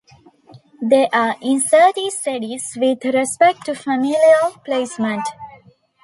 They 0.81 1.05
are 1.13 1.35
"incertae 1.45 2.07
sedis" 2.09 2.75
with 2.75 3.05
respect 3.13 3.67
to 3.67 3.75
familial 3.75 4.49
placement. 4.65 5.27